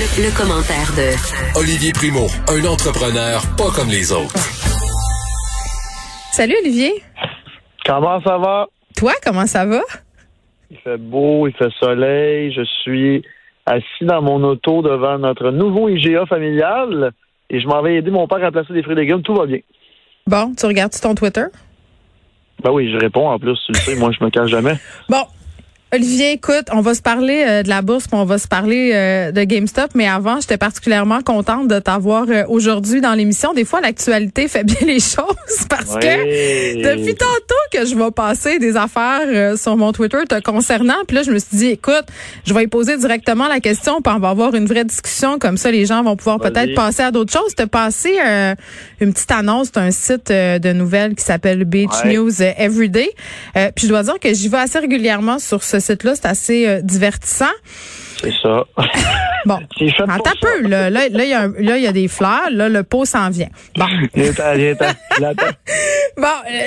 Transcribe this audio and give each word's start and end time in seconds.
Le, 0.00 0.22
le 0.22 0.30
commentaire 0.36 0.92
de 0.96 1.58
Olivier 1.58 1.92
Primo, 1.92 2.28
un 2.48 2.64
entrepreneur 2.64 3.42
pas 3.56 3.70
comme 3.74 3.88
les 3.88 4.12
autres. 4.12 4.32
Salut 6.30 6.54
Olivier. 6.62 7.02
Comment 7.84 8.22
ça 8.22 8.38
va? 8.38 8.68
Toi, 8.96 9.12
comment 9.24 9.46
ça 9.46 9.66
va? 9.66 9.80
Il 10.70 10.76
fait 10.78 10.98
beau, 10.98 11.48
il 11.48 11.54
fait 11.54 11.72
soleil. 11.80 12.52
Je 12.52 12.62
suis 12.82 13.24
assis 13.66 14.04
dans 14.04 14.22
mon 14.22 14.42
auto 14.44 14.82
devant 14.82 15.18
notre 15.18 15.50
nouveau 15.50 15.88
IGA 15.88 16.26
familial 16.26 17.10
et 17.50 17.60
je 17.60 17.66
m'en 17.66 17.82
vais 17.82 17.96
aider 17.96 18.12
mon 18.12 18.28
père 18.28 18.44
à 18.44 18.52
placer 18.52 18.72
des 18.72 18.84
fruits 18.84 18.94
et 18.94 19.00
légumes. 19.00 19.22
Tout 19.22 19.34
va 19.34 19.46
bien. 19.46 19.58
Bon, 20.28 20.54
tu 20.56 20.64
regardes 20.66 20.92
ton 20.92 21.16
Twitter? 21.16 21.46
Ben 22.62 22.70
oui, 22.70 22.88
je 22.92 22.98
réponds 22.98 23.28
en 23.28 23.38
plus. 23.40 23.58
Tu 23.66 23.72
le 23.72 23.78
sais, 23.78 23.96
moi, 23.96 24.10
je 24.16 24.24
me 24.24 24.30
cache 24.30 24.48
jamais. 24.50 24.78
Bon, 25.08 25.24
Olivier, 25.92 26.30
écoute, 26.30 26.68
on 26.70 26.82
va 26.82 26.94
se 26.94 27.02
parler 27.02 27.42
euh, 27.44 27.62
de 27.64 27.68
la 27.68 27.82
bourse, 27.82 28.06
puis 28.06 28.16
on 28.16 28.24
va 28.24 28.38
se 28.38 28.46
parler 28.46 28.92
euh, 28.94 29.32
de 29.32 29.42
GameStop, 29.42 29.90
mais 29.96 30.06
avant, 30.06 30.40
j'étais 30.40 30.56
particulièrement 30.56 31.20
contente 31.20 31.66
de 31.66 31.80
t'avoir 31.80 32.26
euh, 32.28 32.44
aujourd'hui 32.46 33.00
dans 33.00 33.14
l'émission. 33.14 33.54
Des 33.54 33.64
fois, 33.64 33.80
l'actualité 33.80 34.46
fait 34.46 34.62
bien 34.62 34.86
les 34.86 35.00
choses 35.00 35.66
parce 35.68 35.96
que 35.96 36.94
depuis 36.94 37.16
tantôt 37.16 37.54
que 37.72 37.84
je 37.86 37.96
vais 37.96 38.12
passer 38.12 38.60
des 38.60 38.76
affaires 38.76 39.58
sur 39.58 39.76
mon 39.76 39.92
Twitter 39.92 40.18
te 40.28 40.40
concernant, 40.40 40.94
puis 41.08 41.16
là, 41.16 41.24
je 41.24 41.32
me 41.32 41.40
suis 41.40 41.56
dit, 41.56 41.66
écoute, 41.70 42.04
je 42.46 42.54
vais 42.54 42.62
y 42.62 42.68
poser 42.68 42.96
directement 42.96 43.48
la 43.48 43.58
question, 43.58 44.00
puis 44.00 44.14
on 44.14 44.20
va 44.20 44.28
avoir 44.28 44.54
une 44.54 44.66
vraie 44.66 44.84
discussion, 44.84 45.40
comme 45.40 45.56
ça, 45.56 45.72
les 45.72 45.86
gens 45.86 46.04
vont 46.04 46.14
pouvoir 46.14 46.38
peut-être 46.38 46.72
passer 46.76 47.02
à 47.02 47.10
d'autres 47.10 47.32
choses. 47.32 47.56
T'as 47.56 47.66
passé 47.66 48.16
une 49.00 49.12
petite 49.12 49.32
annonce 49.32 49.72
d'un 49.72 49.90
site 49.90 50.28
de 50.28 50.72
nouvelles 50.72 51.16
qui 51.16 51.24
s'appelle 51.24 51.64
Beach 51.64 52.04
News 52.04 52.40
Everyday, 52.40 53.10
puis 53.74 53.86
je 53.86 53.88
dois 53.88 54.04
dire 54.04 54.20
que 54.20 54.32
j'y 54.32 54.48
vais 54.48 54.58
assez 54.58 54.78
régulièrement 54.78 55.40
sur 55.40 55.64
ce 55.64 55.79
site-là, 55.80 56.14
c'est 56.14 56.26
assez 56.26 56.68
euh, 56.68 56.80
divertissant. 56.82 57.46
C'est 58.20 58.34
ça. 58.42 58.64
Bon, 59.46 59.54
attends 60.00 60.30
un 60.30 60.32
peu. 60.40 60.68
Là, 60.68 60.90
là, 60.90 61.06
il 61.06 61.16
y, 61.16 61.32
a 61.32 61.46
là, 61.46 61.78
y 61.78 61.86
a 61.86 61.92
des 61.92 62.08
fleurs. 62.08 62.50
Là, 62.50 62.68
le 62.68 62.82
pot 62.82 63.06
s'en 63.06 63.30
vient. 63.30 63.48
Bon. 63.76 63.86
bon, 64.14 64.20
euh, 64.20 64.74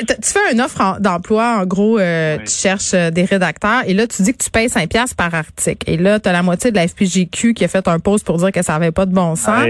tu 0.08 0.31
fais 0.31 0.52
une 0.52 0.61
offre 0.61 1.00
d'emploi. 1.00 1.59
En 1.61 1.66
gros, 1.66 2.00
euh, 2.00 2.38
tu 2.39 2.52
cherches 2.52 2.94
des 2.94 3.25
rédacteurs. 3.25 3.84
Et 3.86 3.94
là, 3.94 4.08
tu 4.08 4.23
dis 4.23 4.34
que 4.34 4.44
tu 4.44 4.50
payes 4.50 4.69
5 4.69 4.89
piastres 4.89 5.16
par 5.16 5.36
article. 5.36 5.88
Et 5.89 5.97
là, 5.97 6.19
tu 6.19 6.28
as 6.30 6.31
la 6.31 6.41
moitié 6.41 6.72
de 6.72 6.75
la 6.75 6.88
FPGQ 6.88 7.53
qui 7.53 7.64
a 7.64 7.67
fait 7.67 7.88
un 7.88 8.00
post 8.00 8.25
pour 8.25 8.38
dire 8.38 8.52
que 8.52 8.64
ça 8.64 8.73
avait 8.75 8.91
pas 8.91 9.06
de 9.06 9.14
bon 9.14 9.36
sens. 9.36 9.67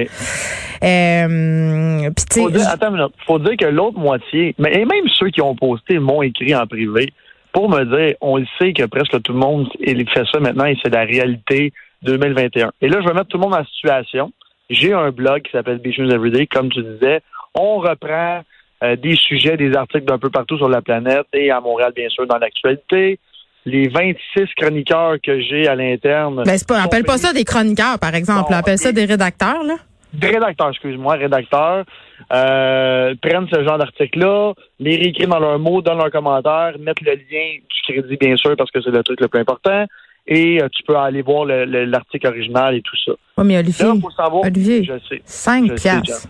Euh, 0.83 2.09
faut 2.31 2.49
dire, 2.49 2.69
attends 2.69 2.87
une 2.87 2.95
minute. 2.95 3.13
Faut 3.25 3.39
dire 3.39 3.57
que 3.57 3.65
l'autre 3.65 3.99
moitié, 3.99 4.55
mais 4.59 4.73
et 4.73 4.85
même 4.85 5.07
ceux 5.17 5.29
qui 5.29 5.41
ont 5.41 5.55
posté 5.55 5.99
m'ont 5.99 6.21
écrit 6.21 6.55
en 6.55 6.65
privé 6.67 7.13
pour 7.53 7.69
me 7.69 7.85
dire, 7.85 8.15
on 8.19 8.37
le 8.37 8.45
sait 8.59 8.73
que 8.73 8.83
presque 8.85 9.21
tout 9.21 9.31
le 9.31 9.39
monde 9.39 9.69
il 9.79 10.09
fait 10.09 10.25
ça 10.31 10.39
maintenant 10.39 10.65
et 10.65 10.75
c'est 10.83 10.93
la 10.93 11.05
réalité 11.05 11.71
2021. 12.01 12.71
Et 12.81 12.89
là, 12.89 12.99
je 13.01 13.07
vais 13.07 13.13
mettre 13.13 13.27
tout 13.27 13.37
le 13.37 13.43
monde 13.43 13.53
la 13.53 13.65
situation. 13.65 14.31
J'ai 14.69 14.91
un 14.93 15.11
blog 15.11 15.43
qui 15.43 15.51
s'appelle 15.51 15.77
Business 15.77 16.11
Everyday, 16.11 16.47
comme 16.47 16.69
tu 16.69 16.81
disais. 16.81 17.21
On 17.53 17.77
reprend 17.77 18.41
euh, 18.83 18.95
des 18.95 19.15
sujets, 19.15 19.55
des 19.55 19.75
articles 19.75 20.05
d'un 20.05 20.17
peu 20.17 20.29
partout 20.29 20.57
sur 20.57 20.67
la 20.67 20.81
planète 20.81 21.27
et 21.33 21.51
à 21.51 21.61
Montréal, 21.61 21.93
bien 21.95 22.09
sûr, 22.09 22.25
dans 22.25 22.37
l'actualité. 22.37 23.19
Les 23.65 23.87
26 23.87 24.45
chroniqueurs 24.57 25.15
que 25.23 25.39
j'ai 25.39 25.67
à 25.67 25.75
l'interne. 25.75 26.43
Ben, 26.43 26.57
c'est 26.57 26.67
pas, 26.67 26.81
appelle 26.81 27.05
pas 27.05 27.17
ça 27.17 27.31
des 27.31 27.45
chroniqueurs, 27.45 27.99
par 27.99 28.13
exemple. 28.13 28.53
appelle 28.53 28.77
ça 28.77 28.91
des 28.91 29.05
rédacteurs, 29.05 29.63
là. 29.63 29.75
Rédacteurs, 30.21 30.69
excuse-moi, 30.69 31.15
rédacteurs, 31.15 31.85
euh, 32.31 33.15
prennent 33.21 33.47
ce 33.51 33.63
genre 33.63 33.77
d'article-là, 33.77 34.53
les 34.79 34.95
réécrivent 34.95 35.29
dans 35.29 35.39
leurs 35.39 35.59
mots, 35.59 35.81
dans 35.81 35.95
leurs 35.95 36.11
commentaires, 36.11 36.73
mettent 36.79 37.01
le 37.01 37.13
lien 37.13 37.57
du 37.57 37.81
crédit, 37.87 38.17
bien 38.17 38.35
sûr, 38.35 38.55
parce 38.55 38.71
que 38.71 38.81
c'est 38.81 38.91
le 38.91 39.03
truc 39.03 39.19
le 39.21 39.27
plus 39.27 39.39
important, 39.39 39.85
et 40.27 40.61
euh, 40.61 40.69
tu 40.71 40.83
peux 40.83 40.95
aller 40.95 41.21
voir 41.21 41.45
l'article 41.45 42.27
original 42.27 42.75
et 42.75 42.81
tout 42.81 42.95
ça. 43.05 43.11
Oui, 43.37 43.45
mais 43.45 43.57
Olivier, 43.57 43.85
Là, 43.85 43.93
faut 44.01 44.11
savoir, 44.11 44.43
Olivier, 44.43 44.83
je 44.83 44.93
sais, 45.09 45.21
5 45.25 45.65
je 45.69 45.73
piastres. 45.73 46.27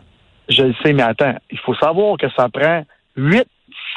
je 0.50 0.64
le 0.64 0.74
sais, 0.82 0.94
mais 0.94 1.04
attends, 1.04 1.36
il 1.52 1.60
faut 1.60 1.76
savoir 1.76 2.18
que 2.18 2.28
ça 2.36 2.50
prend 2.50 2.84
8, 3.18 3.46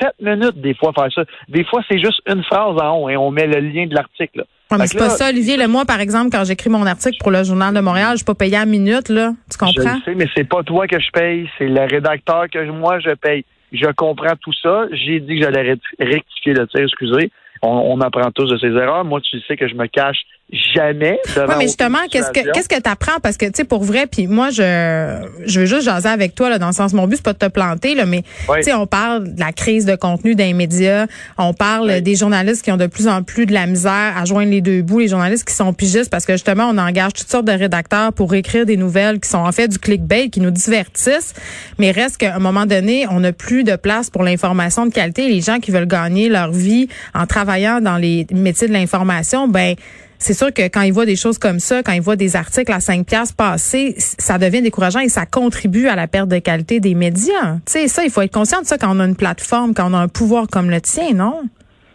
7 0.00 0.10
minutes 0.20 0.60
des 0.60 0.74
fois 0.74 0.92
faire 0.92 1.12
ça. 1.12 1.24
Des 1.48 1.64
fois, 1.64 1.82
c'est 1.90 1.98
juste 1.98 2.20
une 2.26 2.42
phrase 2.44 2.76
en 2.80 2.98
haut 2.98 3.08
et 3.08 3.16
on 3.16 3.30
met 3.30 3.46
le 3.46 3.60
lien 3.60 3.86
de 3.86 3.94
l'article 3.94 4.44
c'est 4.86 4.98
pas 4.98 5.10
ça, 5.10 5.28
Olivier. 5.28 5.56
Le 5.56 5.68
moi, 5.68 5.84
par 5.84 6.00
exemple, 6.00 6.30
quand 6.30 6.44
j'écris 6.44 6.70
mon 6.70 6.86
article 6.86 7.16
pour 7.20 7.30
le 7.30 7.44
Journal 7.44 7.74
de 7.74 7.80
Montréal, 7.80 8.12
je 8.12 8.16
suis 8.16 8.24
pas 8.24 8.34
payé 8.34 8.56
à 8.56 8.66
minute, 8.66 9.08
là. 9.08 9.32
Tu 9.50 9.58
comprends? 9.58 9.98
Je 9.98 10.04
sais, 10.04 10.14
mais 10.14 10.26
c'est 10.34 10.48
pas 10.48 10.62
toi 10.62 10.86
que 10.86 10.98
je 10.98 11.10
paye, 11.10 11.48
c'est 11.58 11.68
le 11.68 11.82
rédacteur 11.82 12.48
que 12.50 12.70
moi 12.70 12.98
je 13.00 13.14
paye. 13.14 13.44
Je 13.72 13.90
comprends 13.92 14.36
tout 14.40 14.52
ça. 14.62 14.86
J'ai 14.92 15.20
dit 15.20 15.38
que 15.38 15.44
j'allais 15.44 15.76
rectifier 15.98 16.54
le 16.54 16.66
tir, 16.66 16.82
excusez. 16.82 17.30
On, 17.62 18.00
apprend 18.00 18.30
tous 18.30 18.46
de 18.46 18.58
ses 18.58 18.68
erreurs. 18.68 19.04
Moi, 19.04 19.20
tu 19.22 19.40
sais 19.40 19.56
que 19.56 19.66
je 19.66 19.74
me 19.74 19.86
cache 19.86 20.18
jamais 20.52 21.18
devant. 21.34 21.48
Oui, 21.48 21.54
mais 21.58 21.64
justement, 21.64 21.98
qu'est-ce 22.08 22.30
que 22.30 22.52
qu'est-ce 22.52 22.68
que 22.68 22.80
t'apprends? 22.80 23.18
Parce 23.20 23.36
que 23.36 23.46
tu 23.46 23.52
sais 23.56 23.64
pour 23.64 23.82
vrai, 23.82 24.06
puis 24.06 24.28
moi 24.28 24.50
je 24.50 25.26
je 25.44 25.60
veux 25.60 25.66
juste 25.66 25.82
jaser 25.82 26.08
avec 26.08 26.36
toi 26.36 26.50
là 26.50 26.58
dans 26.58 26.68
le 26.68 26.72
sens 26.72 26.92
mon 26.92 27.08
but 27.08 27.16
c'est 27.16 27.24
pas 27.24 27.32
de 27.32 27.38
te 27.38 27.48
planter 27.48 27.94
là, 27.96 28.06
mais 28.06 28.22
tu 28.22 28.62
sais 28.62 28.72
on 28.72 28.86
parle 28.86 29.34
de 29.34 29.40
la 29.40 29.52
crise 29.52 29.86
de 29.86 29.96
contenu 29.96 30.36
d'un 30.36 30.54
média, 30.54 31.06
on 31.36 31.52
parle 31.52 32.00
des 32.00 32.14
journalistes 32.14 32.62
qui 32.62 32.70
ont 32.70 32.76
de 32.76 32.86
plus 32.86 33.08
en 33.08 33.24
plus 33.24 33.46
de 33.46 33.52
la 33.52 33.66
misère 33.66 34.14
à 34.16 34.24
joindre 34.24 34.52
les 34.52 34.60
deux 34.60 34.82
bouts, 34.82 35.00
les 35.00 35.08
journalistes 35.08 35.48
qui 35.48 35.54
sont 35.54 35.72
pigistes 35.72 36.10
parce 36.10 36.24
que 36.24 36.34
justement 36.34 36.68
on 36.72 36.78
engage 36.78 37.14
toutes 37.14 37.30
sortes 37.30 37.46
de 37.46 37.52
rédacteurs 37.52 38.12
pour 38.12 38.32
écrire 38.34 38.66
des 38.66 38.76
nouvelles 38.76 39.18
qui 39.18 39.28
sont 39.28 39.38
en 39.38 39.52
fait 39.52 39.66
du 39.66 39.80
clickbait, 39.80 40.28
qui 40.28 40.40
nous 40.40 40.52
divertissent, 40.52 41.34
mais 41.78 41.90
reste 41.90 42.18
qu'à 42.18 42.36
un 42.36 42.40
moment 42.40 42.66
donné 42.66 43.06
on 43.10 43.18
n'a 43.18 43.32
plus 43.32 43.64
de 43.64 43.74
place 43.74 44.10
pour 44.10 44.22
l'information 44.22 44.86
de 44.86 44.92
qualité. 44.92 45.28
Les 45.28 45.40
gens 45.40 45.58
qui 45.58 45.72
veulent 45.72 45.88
gagner 45.88 46.28
leur 46.28 46.52
vie 46.52 46.88
en 47.14 47.26
travaillant 47.26 47.80
dans 47.80 47.96
les 47.96 48.28
métiers 48.30 48.68
de 48.68 48.72
l'information, 48.72 49.48
ben 49.48 49.74
c'est 50.18 50.34
sûr 50.34 50.52
que 50.52 50.62
quand 50.62 50.82
ils 50.82 50.92
voient 50.92 51.06
des 51.06 51.16
choses 51.16 51.38
comme 51.38 51.58
ça, 51.58 51.82
quand 51.82 51.92
ils 51.92 52.02
voient 52.02 52.16
des 52.16 52.36
articles 52.36 52.72
à 52.72 52.80
5 52.80 53.06
piastres 53.06 53.36
passer, 53.36 53.94
ça 53.98 54.38
devient 54.38 54.62
décourageant 54.62 55.00
et 55.00 55.08
ça 55.08 55.26
contribue 55.26 55.88
à 55.88 55.96
la 55.96 56.06
perte 56.06 56.28
de 56.28 56.38
qualité 56.38 56.80
des 56.80 56.94
médias. 56.94 57.56
Tu 57.66 57.72
sais, 57.72 57.88
ça, 57.88 58.04
il 58.04 58.10
faut 58.10 58.22
être 58.22 58.32
conscient 58.32 58.60
de 58.60 58.66
ça 58.66 58.78
quand 58.78 58.94
on 58.94 59.00
a 59.00 59.04
une 59.04 59.16
plateforme, 59.16 59.74
quand 59.74 59.90
on 59.90 59.94
a 59.94 59.98
un 59.98 60.08
pouvoir 60.08 60.46
comme 60.46 60.70
le 60.70 60.80
tien, 60.80 61.12
non? 61.14 61.42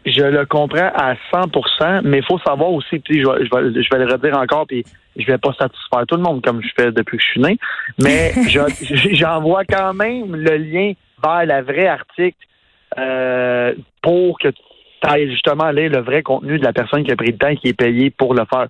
Je 0.05 0.23
le 0.23 0.45
comprends 0.47 0.91
à 0.95 1.13
100% 1.31 2.01
mais 2.03 2.19
il 2.19 2.25
faut 2.25 2.39
savoir 2.39 2.71
aussi, 2.71 2.99
puis 2.99 3.21
je, 3.21 3.29
vais, 3.29 3.45
je, 3.45 3.89
vais, 3.91 4.03
le 4.03 4.11
redire 4.11 4.37
encore, 4.37 4.65
puis 4.65 4.83
je 5.15 5.25
vais 5.27 5.37
pas 5.37 5.53
satisfaire 5.59 6.05
tout 6.07 6.15
le 6.15 6.23
monde 6.23 6.43
comme 6.43 6.61
je 6.63 6.69
fais 6.75 6.91
depuis 6.91 7.17
que 7.17 7.23
je 7.23 7.29
suis 7.29 7.41
né, 7.41 7.57
mais 8.01 8.33
j'envoie 9.13 9.63
quand 9.65 9.93
même 9.93 10.35
le 10.35 10.57
lien 10.57 10.93
vers 11.23 11.45
la 11.45 11.61
vraie 11.61 11.87
article 11.87 12.37
euh, 12.97 13.75
pour 14.01 14.39
que 14.39 14.47
justement 15.29 15.65
aller 15.65 15.89
le 15.89 15.99
vrai 15.99 16.23
contenu 16.23 16.59
de 16.59 16.63
la 16.63 16.73
personne 16.73 17.03
qui 17.03 17.11
a 17.11 17.15
pris 17.15 17.31
le 17.31 17.37
temps 17.37 17.47
et 17.47 17.57
qui 17.57 17.69
est 17.69 17.73
payée 17.73 18.09
pour 18.09 18.33
le 18.33 18.43
faire. 18.51 18.67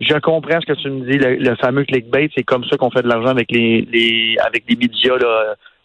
Je 0.00 0.18
comprends 0.18 0.60
ce 0.60 0.66
que 0.66 0.72
tu 0.72 0.90
me 0.90 1.10
dis, 1.10 1.18
le, 1.18 1.56
fameux 1.56 1.84
clickbait, 1.84 2.30
c'est 2.36 2.42
comme 2.42 2.64
ça 2.64 2.76
qu'on 2.76 2.90
fait 2.90 3.02
de 3.02 3.08
l'argent 3.08 3.28
avec 3.28 3.50
les, 3.50 3.86
les 3.92 4.36
avec 4.44 4.64
les 4.68 4.76
médias 4.76 5.14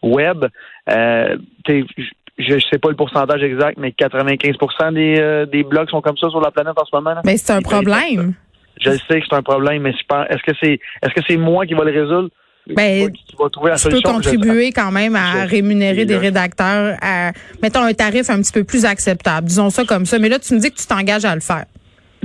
web. 0.02 0.46
Euh, 0.90 1.38
je 1.68 2.54
ne 2.54 2.60
sais 2.60 2.78
pas 2.80 2.90
le 2.90 2.96
pourcentage 2.96 3.44
exact, 3.44 3.78
mais 3.78 3.90
95% 3.90 4.94
des, 4.94 5.20
euh, 5.20 5.46
des 5.46 5.64
blogs 5.64 5.90
sont 5.90 6.02
comme 6.02 6.18
ça 6.18 6.30
sur 6.30 6.42
la 6.42 6.52
planète 6.52 6.74
en 6.78 6.86
ce 6.86 6.96
moment. 6.96 7.16
Mais 7.26 7.38
c'est 7.38 7.54
un 7.54 7.62
problème. 7.62 8.34
Je 8.80 8.92
sais 8.92 9.20
que 9.20 9.26
c'est 9.30 9.36
un 9.36 9.44
problème, 9.44 9.82
mais 9.84 9.92
est-ce 9.92 10.44
que 10.44 10.58
c'est 10.62 10.80
est-ce 11.04 11.14
que 11.14 11.22
c'est 11.28 11.38
moi 11.38 11.66
qui 11.66 11.74
va 11.74 11.84
le 11.84 11.92
résoudre? 11.92 12.30
Ben, 12.76 13.12
tu 13.12 13.90
peux 13.90 14.02
contribuer 14.02 14.72
quand 14.72 14.92
même 14.92 15.16
à 15.16 15.46
rémunérer 15.46 16.06
des 16.06 16.18
rédacteurs 16.18 16.98
à, 17.02 17.32
mettons, 17.62 17.82
un 17.82 17.94
tarif 17.94 18.30
un 18.30 18.42
petit 18.42 18.52
peu 18.52 18.64
plus 18.64 18.86
acceptable. 18.86 19.48
Disons 19.48 19.70
ça 19.70 19.86
comme 19.86 20.06
ça. 20.06 20.20
Mais 20.20 20.30
là, 20.30 20.40
tu 20.40 20.54
me 20.54 20.60
dis 20.60 20.72
que 20.72 20.78
tu 20.78 20.88
t'engages 20.88 21.26
à 21.26 21.36
le 21.36 21.42
faire. 21.42 21.66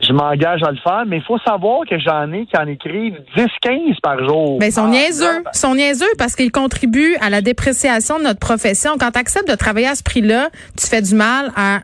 Je 0.02 0.12
m'engage 0.12 0.62
à 0.62 0.70
le 0.70 0.76
faire, 0.76 1.04
mais 1.06 1.18
il 1.18 1.22
faut 1.22 1.38
savoir 1.38 1.80
que 1.88 1.98
j'en 1.98 2.30
ai 2.32 2.46
qui 2.46 2.56
en 2.56 2.66
écrivent 2.66 3.20
10-15 3.36 4.00
par 4.02 4.18
jour. 4.26 4.58
Mais 4.58 4.58
ben, 4.58 4.66
ils 4.66 4.72
sont 4.72 4.86
ah, 4.86 4.90
niaiseux. 4.90 5.42
Ils 5.54 5.58
sont 5.58 5.74
niaiseux 5.74 6.12
parce 6.18 6.34
qu'ils 6.34 6.50
contribuent 6.52 7.16
à 7.20 7.30
la 7.30 7.40
dépréciation 7.40 8.18
de 8.18 8.24
notre 8.24 8.40
profession. 8.40 8.92
Quand 8.98 9.12
tu 9.12 9.18
acceptes 9.18 9.48
de 9.48 9.54
travailler 9.54 9.86
à 9.86 9.94
ce 9.94 10.02
prix-là, 10.02 10.50
tu 10.78 10.86
fais 10.86 11.00
du 11.00 11.14
mal 11.14 11.52
à 11.56 11.80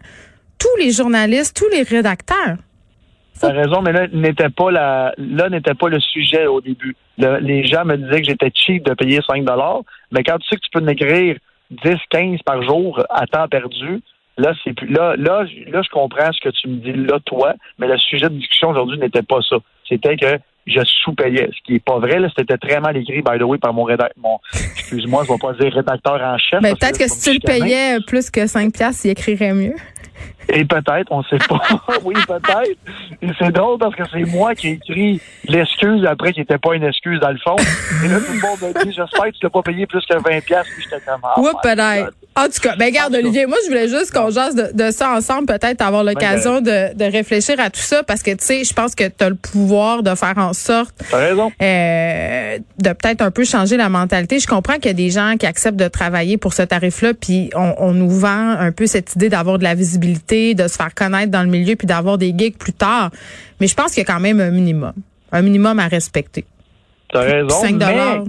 tous 0.59 0.77
les 0.79 0.91
journalistes, 0.91 1.57
tous 1.57 1.69
les 1.69 1.83
rédacteurs. 1.83 2.57
T'as 3.41 3.53
raison, 3.53 3.81
mais 3.81 3.93
là 3.93 4.07
n'était 4.09 4.51
pas 4.51 4.71
la 4.71 5.15
là 5.17 5.49
n'était 5.49 5.75
pas 5.75 5.89
le 5.89 5.99
sujet 5.99 6.47
au 6.47 6.61
début. 6.61 6.95
les 7.17 7.65
gens 7.65 7.87
me 7.87 7.97
disaient 7.97 8.21
que 8.21 8.29
j'étais 8.29 8.51
cheap 8.55 8.85
de 8.85 8.93
payer 8.93 9.21
5 9.27 9.45
dollars, 9.45 9.81
mais 10.13 10.23
quand 10.23 10.37
tu 10.39 10.49
sais 10.49 10.57
que 10.57 10.61
tu 10.61 10.71
peux 10.71 10.81
m'écrire 10.81 11.37
10, 11.71 11.95
15 12.11 12.41
par 12.45 12.63
jour 12.63 13.03
à 13.09 13.27
temps 13.27 13.49
perdu, 13.49 14.03
là 14.37 14.53
c'est 14.63 14.75
plus 14.75 14.89
là 14.89 15.15
là 15.17 15.45
là 15.69 15.83
je 15.83 15.89
comprends 15.89 16.31
ce 16.33 16.41
que 16.41 16.51
tu 16.51 16.69
me 16.69 16.77
dis 16.77 16.93
là 16.93 17.19
toi, 17.25 17.55
mais 17.79 17.89
le 17.89 17.97
sujet 17.97 18.29
de 18.29 18.35
discussion 18.35 18.71
aujourd'hui 18.71 18.99
n'était 18.99 19.23
pas 19.23 19.41
ça. 19.41 19.57
C'était 19.89 20.17
que 20.17 20.39
je 20.67 20.81
sous-payais. 21.05 21.51
Ce 21.55 21.63
qui 21.65 21.77
est 21.77 21.85
pas 21.85 21.99
vrai, 21.99 22.19
là, 22.19 22.29
c'était 22.37 22.59
très 22.59 22.81
mal 22.81 22.97
écrit, 22.97 23.23
by 23.23 23.39
the 23.39 23.43
way, 23.43 23.59
par 23.59 23.73
mon 23.73 23.85
rédacteur. 23.85 24.17
Mon, 24.23 24.39
excuse-moi, 24.53 25.25
je 25.27 25.33
vais 25.33 25.39
pas 25.39 25.53
dire 25.55 25.73
rédacteur 25.73 26.21
en 26.21 26.39
chef. 26.39 26.61
Mais 26.63 26.75
peut-être 26.75 26.99
que, 26.99 27.09
si 27.09 27.21
tu 27.21 27.33
le 27.35 27.41
payais 27.41 27.99
plus 28.07 28.31
que 28.31 28.47
5 28.47 28.73
piastres, 28.73 29.07
il 29.07 29.11
écrirait 29.11 29.55
mieux. 29.55 29.75
Et 30.53 30.65
peut-être, 30.65 31.11
on 31.11 31.23
sait 31.25 31.39
pas. 31.39 31.61
oui, 32.05 32.15
peut-être. 32.27 32.77
Et 33.23 33.29
c'est 33.39 33.53
drôle 33.53 33.79
parce 33.79 33.95
que 33.95 34.03
c'est 34.13 34.25
moi 34.25 34.55
qui 34.55 34.69
ai 34.69 34.73
écrit 34.73 35.21
l'excuse 35.45 36.05
après 36.05 36.33
qui 36.33 36.41
n'était 36.41 36.59
pas 36.59 36.75
une 36.75 36.85
excuse 36.85 37.21
dans 37.21 37.31
le 37.31 37.39
fond. 37.39 37.57
Et 38.05 38.09
là, 38.09 38.19
tout 38.19 38.33
le 38.33 38.41
monde 38.41 38.75
dit, 38.85 38.93
j'espère 38.93 39.27
que 39.27 39.31
tu 39.31 39.45
l'as 39.45 39.51
pas 39.51 39.63
payé 39.63 39.87
plus 39.87 40.05
que 40.05 40.15
20 40.15 40.45
pièces 40.45 40.67
puis 40.75 40.83
j'étais 40.83 41.03
comme, 41.07 41.21
ah, 41.23 41.35
peut-être. 41.63 42.13
En 42.37 42.45
tout 42.45 42.61
cas, 42.63 42.77
ben 42.77 42.87
regarde 42.87 43.13
Olivier, 43.15 43.47
moi 43.47 43.59
je 43.65 43.69
voulais 43.69 43.89
juste 43.89 44.13
qu'on 44.13 44.31
jase 44.31 44.55
de, 44.55 44.91
ça 44.93 45.11
ensemble, 45.11 45.47
peut-être 45.47 45.83
avoir 45.83 46.05
l'occasion 46.05 46.61
de, 46.61 46.95
de, 46.95 47.05
réfléchir 47.05 47.59
à 47.59 47.71
tout 47.71 47.81
ça 47.81 48.05
parce 48.05 48.23
que 48.23 48.31
tu 48.31 48.45
sais, 48.45 48.65
je 48.65 48.73
pense 48.73 48.95
que 48.95 49.05
tu 49.09 49.25
as 49.25 49.29
le 49.29 49.35
pouvoir 49.35 50.05
de 50.05 50.15
faire 50.15 50.35
en 50.37 50.53
sorte 50.53 50.95
raison. 51.13 51.51
Euh, 51.61 52.59
de 52.79 52.93
peut-être 52.93 53.21
un 53.21 53.33
peu 53.33 53.45
changer 53.45 53.77
la 53.77 53.89
mentalité. 53.89 54.39
Je 54.39 54.47
comprends 54.47 54.75
qu'il 54.75 54.87
y 54.87 54.91
a 54.91 54.95
des 54.95 55.11
gens 55.11 55.35
qui 55.39 55.47
acceptent 55.47 55.79
de 55.79 55.89
travailler 55.89 56.37
pour 56.39 56.55
ce 56.55 56.63
tarif-là, 56.63 57.15
puis 57.15 57.51
on, 57.57 57.75
on, 57.79 57.93
nous 57.93 58.11
vend 58.11 58.51
un 58.59 58.71
peu 58.71 58.87
cette 58.87 59.17
idée 59.17 59.29
d'avoir 59.29 59.59
de 59.59 59.65
la 59.65 59.75
visibilité, 59.75 60.55
de 60.55 60.69
se 60.69 60.77
faire 60.77 60.95
connaître 60.95 61.33
dans 61.33 61.43
le 61.43 61.49
milieu, 61.49 61.75
puis 61.75 61.89
d'avoir 61.89 62.17
des 62.17 62.33
gigs 62.37 62.57
plus 62.57 62.73
tard. 62.73 63.11
Mais 63.61 63.67
je 63.67 63.75
pense 63.75 63.93
qu'il 63.93 63.99
y 63.99 64.07
a 64.07 64.13
quand 64.13 64.21
même 64.21 64.41
un 64.41 64.51
minimum, 64.51 64.93
un 65.33 65.43
minimum 65.43 65.81
à 65.81 65.89
respecter. 65.89 66.45
T'as 67.13 67.23
raison. 67.23 67.49
5 67.49 67.75
mais 67.75 68.21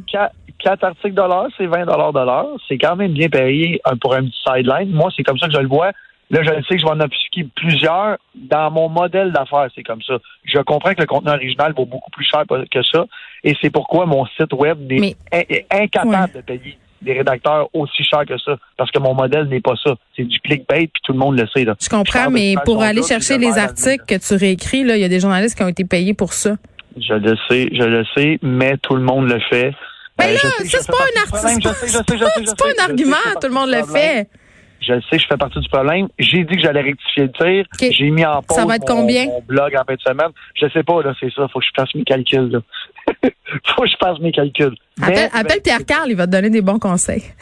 4 0.62 0.84
articles 0.84 1.14
de 1.14 1.22
l'heure, 1.22 1.48
c'est 1.58 1.66
20 1.66 1.86
de 1.86 2.26
l'heure. 2.26 2.48
C'est 2.68 2.78
quand 2.78 2.96
même 2.96 3.14
bien 3.14 3.30
payé 3.30 3.82
euh, 3.88 3.96
pour 4.00 4.14
un 4.16 4.24
petit 4.24 4.42
sideline. 4.46 4.92
Moi, 4.92 5.10
c'est 5.16 5.24
comme 5.24 5.38
ça 5.38 5.48
que 5.48 5.54
je 5.54 5.60
le 5.60 5.68
vois. 5.68 5.92
Là, 6.32 6.44
je 6.44 6.50
sais 6.50 6.76
que 6.76 6.80
je 6.80 6.86
vais 6.86 6.92
en 6.92 7.00
appliquer 7.02 7.46
plusieurs. 7.56 8.18
Dans 8.36 8.72
mon 8.72 8.88
modèle 8.88 9.34
d'affaires, 9.34 9.68
c'est 9.76 9.84
comme 9.84 10.02
ça. 10.02 10.18
Je 10.46 10.60
comprends 10.60 10.94
que 10.94 11.02
le 11.02 11.06
contenu 11.06 11.30
original 11.30 11.74
vaut 11.76 11.86
beaucoup 11.86 12.10
plus 12.10 12.26
cher 12.26 12.46
que 12.48 12.84
ça. 12.84 13.06
Et 13.44 13.54
c'est 13.62 13.70
pourquoi 13.70 14.06
mon 14.06 14.26
site 14.38 14.54
web 14.54 14.80
est, 14.92 15.66
incapable 15.70 16.34
de 16.36 16.42
payer 16.42 16.78
des 17.02 17.14
rédacteurs 17.14 17.68
aussi 17.74 18.04
cher 18.04 18.26
que 18.26 18.38
ça. 18.38 18.56
Parce 18.78 18.92
que 18.92 19.00
mon 19.00 19.14
modèle 19.14 19.48
n'est 19.48 19.60
pas 19.60 19.76
ça. 19.84 19.96
C'est 20.16 20.24
du 20.24 20.40
clickbait, 20.40 20.88
puis 20.88 21.02
tout 21.04 21.12
le 21.12 21.20
monde 21.20 21.38
le 21.38 21.48
sait. 21.48 21.66
Là. 21.66 21.76
Je 21.82 21.90
comprends, 21.90 22.30
mais 22.30 22.56
pour 22.64 22.82
aller 22.82 23.04
chercher 23.04 23.38
les 23.38 23.58
articles 23.58 24.06
que 24.08 24.16
tu 24.16 24.36
réécris, 24.36 24.80
il 24.80 24.98
y 24.98 25.04
a 25.04 25.10
des 25.10 25.20
journalistes 25.20 25.58
qui 25.58 25.64
ont 25.64 25.70
été 25.70 25.84
payés 25.84 26.14
pour 26.14 26.32
ça. 26.32 26.56
Je 26.98 27.14
le 27.14 27.36
sais, 27.50 27.70
je 27.74 27.84
le 27.84 28.06
sais, 28.16 28.40
mais 28.42 28.78
tout 28.78 28.96
le 28.96 29.02
monde 29.02 29.28
le 29.28 29.40
fait. 29.50 29.74
Mais 30.22 30.28
ben 30.28 30.34
là, 30.34 30.40
ça, 30.66 30.78
c'est 30.82 30.88
pas 30.88 30.98
un 30.98 31.22
artiste. 31.22 31.76
C'est 31.88 32.58
pas 32.58 32.84
un 32.84 32.90
argument, 32.90 33.16
tout 33.40 33.48
le 33.48 33.54
monde 33.54 33.70
le 33.70 33.84
fait. 33.84 34.28
Je 34.82 35.00
sais, 35.10 35.20
je 35.20 35.28
fais 35.28 35.38
partie 35.38 35.60
du 35.60 35.70
problème. 35.70 36.08
J'ai 36.18 36.44
dit 36.44 36.56
que 36.56 36.62
j'allais 36.62 36.82
rectifier 36.82 37.24
le 37.24 37.32
tir. 37.32 37.92
J'ai 37.92 38.10
mis 38.10 38.26
en 38.26 38.42
pause 38.42 38.58
ça 38.58 38.66
va 38.66 38.78
être 38.78 38.90
mon, 38.90 39.02
combien? 39.02 39.26
mon 39.26 39.42
blog 39.42 39.76
en 39.76 39.84
fin 39.86 39.94
de 39.94 40.02
semaine. 40.02 40.32
Je 40.56 40.68
sais 40.70 40.82
pas, 40.82 41.04
là, 41.04 41.14
c'est 41.20 41.32
ça. 41.34 41.48
Faut 41.54 41.60
que 41.60 41.66
je 41.66 41.72
fasse 41.76 41.94
mes 41.94 42.04
calculs, 42.04 42.50
là. 42.50 42.60
Faut 43.68 43.84
que 43.84 43.90
je 43.90 43.96
fasse 44.04 44.20
mes 44.20 44.32
calculs. 44.32 44.76
Appelle, 45.02 45.30
appelle 45.34 45.62
Pierre 45.62 45.86
Carl, 45.86 46.10
il 46.10 46.16
va 46.16 46.26
te 46.26 46.32
donner 46.32 46.50
des 46.50 46.62
bons 46.62 46.80
conseils. 46.80 47.24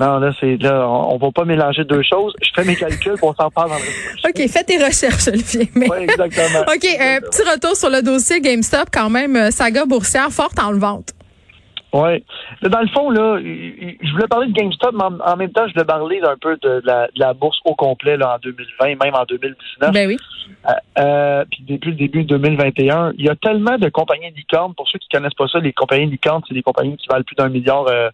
Non, 0.00 0.18
là, 0.18 0.32
c'est 0.40 0.56
là, 0.56 0.88
on, 0.88 1.18
va 1.18 1.30
pas 1.30 1.44
mélanger 1.44 1.84
deux 1.84 2.02
choses. 2.02 2.32
Je 2.40 2.48
fais 2.54 2.64
mes 2.64 2.74
calculs 2.74 3.18
pour 3.18 3.36
s'en 3.36 3.50
parler 3.50 3.72
dans 3.72 3.76
le 3.76 4.30
OK, 4.30 4.50
fais 4.50 4.64
tes 4.64 4.82
recherches, 4.82 5.28
Olivier. 5.28 5.68
Oui, 5.76 5.88
exactement. 6.00 6.60
OK, 6.74 6.86
un 6.98 7.20
petit 7.20 7.42
retour 7.42 7.76
sur 7.76 7.90
le 7.90 8.00
dossier 8.00 8.40
GameStop, 8.40 8.88
quand 8.90 9.10
même, 9.10 9.36
euh, 9.36 9.50
saga 9.50 9.84
boursière 9.84 10.30
forte 10.30 10.58
en 10.58 10.72
vente. 10.72 11.12
Oui. 11.92 12.24
Dans 12.62 12.80
le 12.80 12.88
fond, 12.88 13.10
là, 13.10 13.38
je 13.40 14.12
voulais 14.12 14.28
parler 14.28 14.46
de 14.48 14.52
GameStop, 14.52 14.94
mais 14.94 15.04
en 15.04 15.36
même 15.36 15.50
temps, 15.50 15.66
je 15.66 15.72
voulais 15.72 15.84
parler 15.84 16.20
un 16.22 16.36
peu 16.36 16.56
de 16.62 16.82
la, 16.84 17.34
bourse 17.34 17.58
au 17.64 17.74
complet 17.74 18.16
là, 18.16 18.36
en 18.36 18.38
2020, 18.38 19.04
même 19.04 19.14
en 19.14 19.24
2019. 19.24 19.92
Ben 19.92 20.06
oui. 20.06 20.16
Euh, 20.68 20.72
euh, 20.98 21.44
puis 21.50 21.64
depuis 21.66 21.90
le 21.90 21.96
début 21.96 22.24
de 22.24 22.36
2021, 22.36 23.12
il 23.18 23.24
y 23.24 23.28
a 23.28 23.34
tellement 23.34 23.76
de 23.78 23.88
compagnies 23.88 24.30
licornes. 24.36 24.74
Pour 24.74 24.88
ceux 24.88 24.98
qui 24.98 25.08
connaissent 25.08 25.34
pas 25.34 25.48
ça, 25.48 25.58
les 25.58 25.72
compagnies 25.72 26.06
licornes, 26.06 26.42
c'est 26.46 26.54
des 26.54 26.62
compagnies 26.62 26.96
qui 26.96 27.08
valent 27.08 27.24
plus 27.24 27.36
d'un 27.36 27.48
milliard 27.48 27.86
euh, 27.88 28.10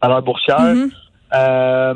à 0.00 0.08
leur 0.08 0.22
boursière. 0.22 0.58
Mm-hmm. 0.58 0.90
euh, 1.34 1.94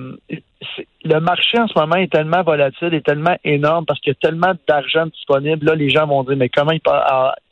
le 1.04 1.20
marché 1.20 1.58
en 1.58 1.66
ce 1.66 1.78
moment 1.78 1.96
est 1.96 2.10
tellement 2.10 2.42
volatile 2.42 2.94
et 2.94 3.02
tellement 3.02 3.36
énorme 3.44 3.84
parce 3.86 4.00
qu'il 4.00 4.12
y 4.12 4.16
a 4.16 4.28
tellement 4.28 4.52
d'argent 4.68 5.06
disponible. 5.06 5.66
Là, 5.66 5.74
les 5.74 5.90
gens 5.90 6.06
vont 6.06 6.22
dire, 6.22 6.36
mais 6.36 6.48
comment 6.48 6.72
il, 6.72 6.80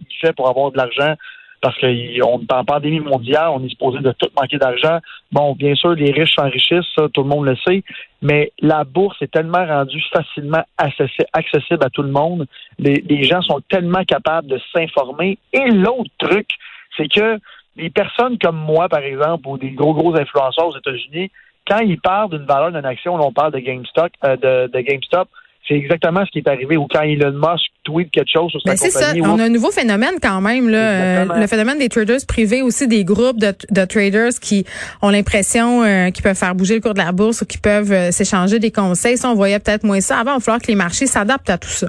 il 0.00 0.16
fait 0.20 0.32
pour 0.32 0.48
avoir 0.48 0.70
de 0.70 0.78
l'argent? 0.78 1.14
Parce 1.62 1.78
qu'on 1.78 1.86
est 1.86 2.20
en 2.22 2.64
pandémie 2.64 3.00
mondiale, 3.00 3.50
on 3.54 3.64
est 3.64 3.68
supposé 3.68 4.00
de 4.00 4.10
tout 4.12 4.28
manquer 4.36 4.58
d'argent. 4.58 4.98
Bon, 5.30 5.54
bien 5.54 5.76
sûr, 5.76 5.90
les 5.94 6.10
riches 6.10 6.34
s'enrichissent, 6.34 6.90
ça, 6.96 7.08
tout 7.08 7.22
le 7.22 7.28
monde 7.28 7.46
le 7.46 7.56
sait, 7.64 7.84
mais 8.20 8.52
la 8.60 8.82
bourse 8.82 9.16
est 9.22 9.30
tellement 9.30 9.64
rendue 9.64 10.02
facilement 10.12 10.64
accessible 10.76 11.84
à 11.84 11.88
tout 11.88 12.02
le 12.02 12.10
monde. 12.10 12.46
Les, 12.80 13.22
gens 13.22 13.40
sont 13.42 13.60
tellement 13.70 14.04
capables 14.04 14.48
de 14.48 14.60
s'informer. 14.74 15.38
Et 15.52 15.70
l'autre 15.70 16.10
truc, 16.18 16.48
c'est 16.96 17.08
que 17.08 17.38
les 17.76 17.90
personnes 17.90 18.38
comme 18.38 18.58
moi, 18.58 18.88
par 18.88 19.04
exemple, 19.04 19.46
ou 19.46 19.56
des 19.56 19.70
gros, 19.70 19.94
gros 19.94 20.16
influenceurs 20.16 20.66
aux 20.66 20.76
États-Unis, 20.76 21.30
quand 21.64 21.78
ils 21.78 22.00
parlent 22.00 22.30
d'une 22.30 22.44
valeur 22.44 22.72
d'une 22.72 22.84
action, 22.84 23.14
on 23.14 23.32
parle 23.32 23.52
de 23.52 23.60
GameStop, 23.60 24.10
euh, 24.24 24.66
de 24.66 24.80
GameStop, 24.80 25.28
c'est 25.68 25.74
exactement 25.74 26.24
ce 26.26 26.30
qui 26.30 26.38
est 26.38 26.48
arrivé. 26.48 26.76
Ou 26.76 26.86
quand 26.90 27.02
Elon 27.02 27.32
Musk 27.32 27.70
tweet 27.84 28.10
quelque 28.10 28.30
chose 28.32 28.50
sur 28.50 28.60
sa 28.62 28.70
ben, 28.70 28.76
C'est 28.76 28.90
ça. 28.90 29.12
On 29.22 29.38
a 29.38 29.44
un 29.44 29.48
nouveau 29.48 29.70
phénomène 29.70 30.14
quand 30.20 30.40
même. 30.40 30.68
Là, 30.68 30.78
euh, 30.78 31.24
le 31.40 31.46
phénomène 31.46 31.78
des 31.78 31.88
traders 31.88 32.24
privés, 32.26 32.62
aussi 32.62 32.88
des 32.88 33.04
groupes 33.04 33.38
de, 33.38 33.54
de 33.70 33.84
traders 33.84 34.32
qui 34.40 34.64
ont 35.02 35.10
l'impression 35.10 35.82
euh, 35.82 36.10
qu'ils 36.10 36.22
peuvent 36.22 36.36
faire 36.36 36.54
bouger 36.54 36.74
le 36.74 36.80
cours 36.80 36.94
de 36.94 36.98
la 36.98 37.12
bourse 37.12 37.42
ou 37.42 37.46
qui 37.46 37.58
peuvent 37.58 37.92
euh, 37.92 38.10
s'échanger 38.10 38.58
des 38.58 38.70
conseils. 38.70 39.16
Ça, 39.16 39.30
on 39.30 39.34
voyait 39.34 39.58
peut-être 39.58 39.84
moins 39.84 40.00
ça. 40.00 40.18
Avant, 40.18 40.32
il 40.32 40.34
va 40.34 40.40
falloir 40.40 40.60
que 40.60 40.68
les 40.68 40.74
marchés 40.74 41.06
s'adaptent 41.06 41.50
à 41.50 41.58
tout 41.58 41.68
ça. 41.68 41.88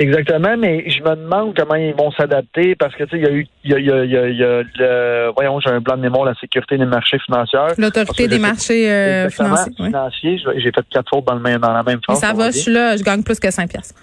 Exactement, 0.00 0.56
mais 0.56 0.88
je 0.88 1.02
me 1.02 1.16
demande 1.16 1.56
comment 1.56 1.74
ils 1.74 1.94
vont 1.94 2.12
s'adapter 2.12 2.76
parce 2.76 2.94
que 2.94 3.02
tu 3.04 3.10
sais, 3.10 3.16
il 3.18 3.24
y 3.24 3.26
a 3.26 3.32
eu, 3.32 3.46
il 3.64 3.70
y 3.70 3.74
a, 3.74 3.78
il 3.78 4.10
y 4.10 4.16
a, 4.16 4.28
il 4.28 4.36
y 4.36 4.44
a, 4.44 4.62
le, 4.62 5.32
voyons, 5.34 5.58
j'ai 5.58 5.70
un 5.70 5.80
blanc 5.80 5.96
de 5.96 6.02
mémoire, 6.02 6.24
la 6.24 6.34
sécurité 6.34 6.78
des 6.78 6.84
marchés 6.84 7.18
financiers. 7.18 7.58
L'autorité 7.78 8.28
des 8.28 8.38
marchés 8.38 8.90
euh, 8.90 9.28
financiers. 9.28 9.74
financiers. 9.76 10.40
J'ai 10.56 10.70
fait 10.70 10.86
quatre 10.88 11.08
fautes 11.10 11.24
dans, 11.24 11.34
le 11.34 11.58
dans 11.58 11.72
la 11.72 11.82
même 11.82 12.00
phrase. 12.04 12.20
Ça 12.20 12.32
va, 12.32 12.50
je 12.50 12.58
suis 12.58 12.72
là, 12.72 12.96
je 12.96 13.02
gagne 13.02 13.24
plus 13.24 13.40
que 13.40 13.50
5 13.50 13.68
piastres. 13.68 14.00